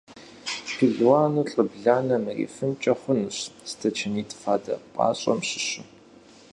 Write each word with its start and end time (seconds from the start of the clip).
Пелуану 0.77 1.43
лӀы 1.51 1.63
бланэм 1.71 2.23
ирифынкӀэ 2.31 2.93
хъунщ 2.99 3.35
стачанитӀ 3.69 4.35
фадэ 4.41 4.75
пӀащӀэм 4.93 5.39
щыщу. 5.47 5.83